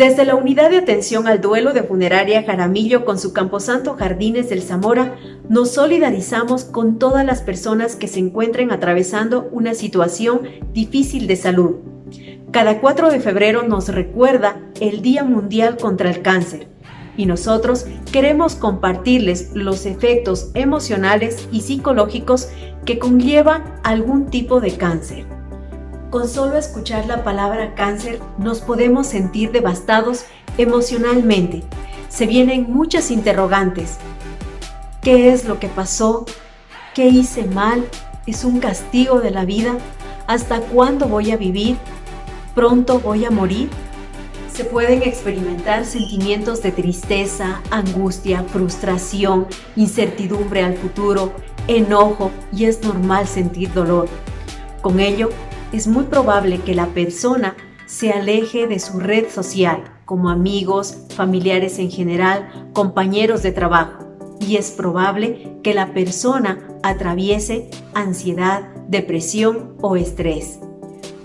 [0.00, 4.62] Desde la Unidad de Atención al Duelo de Funeraria Jaramillo con su Camposanto Jardines del
[4.62, 5.18] Zamora,
[5.50, 10.40] nos solidarizamos con todas las personas que se encuentren atravesando una situación
[10.72, 11.74] difícil de salud.
[12.50, 16.66] Cada 4 de febrero nos recuerda el Día Mundial contra el Cáncer
[17.18, 22.48] y nosotros queremos compartirles los efectos emocionales y psicológicos
[22.86, 25.39] que conlleva algún tipo de cáncer.
[26.10, 30.24] Con solo escuchar la palabra cáncer nos podemos sentir devastados
[30.58, 31.62] emocionalmente.
[32.08, 33.98] Se vienen muchas interrogantes.
[35.02, 36.26] ¿Qué es lo que pasó?
[36.96, 37.86] ¿Qué hice mal?
[38.26, 39.78] ¿Es un castigo de la vida?
[40.26, 41.76] ¿Hasta cuándo voy a vivir?
[42.56, 43.70] ¿Pronto voy a morir?
[44.52, 51.32] Se pueden experimentar sentimientos de tristeza, angustia, frustración, incertidumbre al futuro,
[51.68, 54.08] enojo y es normal sentir dolor.
[54.82, 55.28] Con ello,
[55.72, 57.56] es muy probable que la persona
[57.86, 64.04] se aleje de su red social, como amigos, familiares en general, compañeros de trabajo,
[64.40, 70.58] y es probable que la persona atraviese ansiedad, depresión o estrés.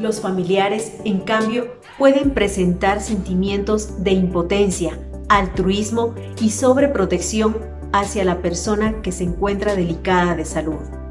[0.00, 7.56] Los familiares, en cambio, pueden presentar sentimientos de impotencia, altruismo y sobreprotección
[7.92, 11.01] hacia la persona que se encuentra delicada de salud.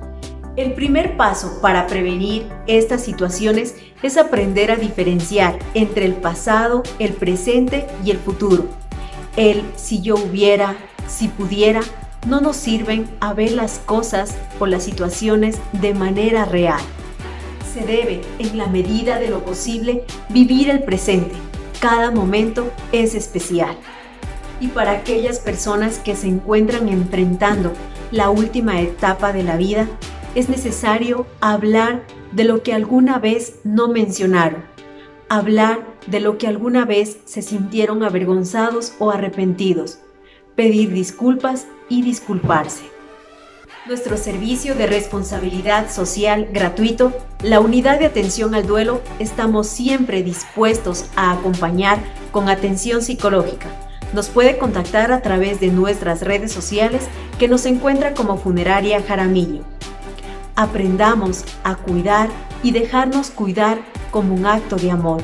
[0.57, 7.13] El primer paso para prevenir estas situaciones es aprender a diferenciar entre el pasado, el
[7.13, 8.65] presente y el futuro.
[9.37, 10.75] El si yo hubiera,
[11.07, 11.79] si pudiera,
[12.27, 16.81] no nos sirven a ver las cosas o las situaciones de manera real.
[17.73, 21.33] Se debe, en la medida de lo posible, vivir el presente.
[21.79, 23.77] Cada momento es especial.
[24.59, 27.71] Y para aquellas personas que se encuentran enfrentando
[28.11, 29.87] la última etapa de la vida,
[30.35, 34.63] es necesario hablar de lo que alguna vez no mencionaron,
[35.27, 39.99] hablar de lo que alguna vez se sintieron avergonzados o arrepentidos,
[40.55, 42.83] pedir disculpas y disculparse.
[43.87, 47.11] Nuestro servicio de responsabilidad social gratuito,
[47.43, 51.97] la unidad de atención al duelo, estamos siempre dispuestos a acompañar
[52.31, 53.67] con atención psicológica.
[54.13, 57.07] Nos puede contactar a través de nuestras redes sociales
[57.39, 59.65] que nos encuentra como Funeraria Jaramillo
[60.55, 62.29] aprendamos a cuidar
[62.63, 63.79] y dejarnos cuidar
[64.11, 65.21] como un acto de amor.